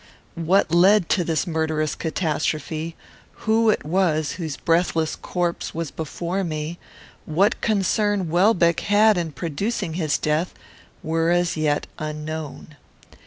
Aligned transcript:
What 0.33 0.71
led 0.73 1.09
to 1.09 1.23
this 1.23 1.45
murderous 1.45 1.93
catastrophe; 1.93 2.95
who 3.45 3.69
it 3.69 3.85
was 3.85 4.31
whose 4.31 4.57
breathless 4.57 5.15
corpse 5.15 5.75
was 5.75 5.91
before 5.91 6.43
me; 6.43 6.79
what 7.27 7.61
concern 7.61 8.27
Welbeck 8.31 8.79
had 8.79 9.15
in 9.15 9.31
producing 9.31 9.93
his 9.93 10.17
death; 10.17 10.55
were 11.03 11.29
as 11.29 11.55
yet 11.55 11.85
unknown. 11.99 12.77